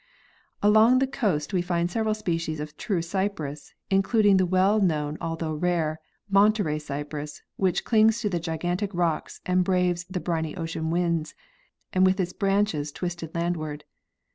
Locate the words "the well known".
4.39-5.15